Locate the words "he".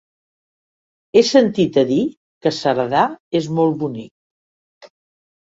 1.13-1.21